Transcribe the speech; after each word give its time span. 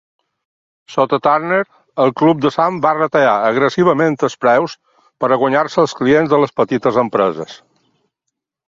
Sota 0.93 1.19
Turner, 1.27 1.59
el 2.05 2.13
Club 2.21 2.41
de 2.45 2.51
Sam 2.57 2.79
va 2.87 2.95
retallar 3.01 3.35
agressivament 3.51 4.19
els 4.29 4.39
preus 4.47 4.77
per 5.23 5.31
a 5.31 5.39
guanyar-se 5.45 5.83
als 5.87 5.99
clients 6.03 6.35
de 6.35 6.43
les 6.47 6.59
petites 6.63 7.01
empreses. 7.07 7.59